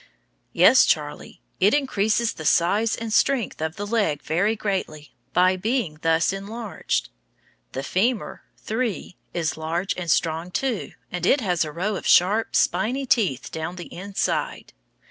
Yes, 0.51 0.87
Charlie, 0.87 1.43
it 1.59 1.75
increases 1.75 2.33
the 2.33 2.43
size 2.43 2.95
and 2.95 3.13
strength 3.13 3.61
of 3.61 3.75
the 3.75 3.85
leg 3.85 4.23
very 4.23 4.55
greatly, 4.55 5.13
by 5.31 5.55
being 5.57 5.99
thus 6.01 6.33
enlarged. 6.33 7.09
The 7.73 7.83
femur, 7.83 8.41
III, 8.67 9.15
is 9.35 9.57
large 9.57 9.93
and 9.95 10.09
strong, 10.09 10.49
too, 10.49 10.93
and 11.11 11.23
it 11.23 11.39
has 11.41 11.63
a 11.63 11.71
row 11.71 11.95
of 11.97 12.07
sharp, 12.07 12.55
spiny 12.55 13.05
teeth 13.05 13.51
down 13.51 13.75
the 13.75 13.93
inside. 13.93 14.73